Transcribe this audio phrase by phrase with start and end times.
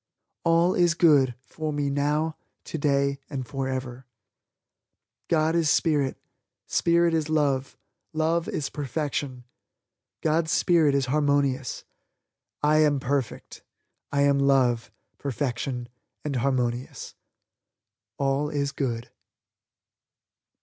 [0.43, 4.07] All is Good for me now, today and forever.
[5.27, 6.17] God is spirit;
[6.65, 7.77] spirit is love;
[8.11, 9.43] love is perfection;
[10.21, 11.83] God's spirit is harmonious,
[12.63, 13.61] I am perfect,
[14.11, 15.87] I am love, perfection
[16.25, 17.13] and harmonious.
[18.17, 19.11] ALL IS GOOD.